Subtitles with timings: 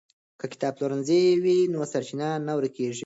[0.39, 2.99] که کتابپلورنځی وي نو سرچینه نه ورکېږي.